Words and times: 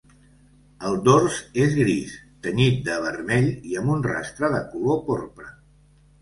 El 0.87 0.95
dors 1.07 1.35
és 1.65 1.75
gris, 1.79 2.15
tenyit 2.47 2.79
de 2.87 2.97
vermell 3.05 3.51
i 3.75 3.79
amb 3.83 3.93
un 3.97 4.03
rastre 4.09 4.51
de 4.57 4.63
color 4.73 4.99
porpra. 5.13 5.55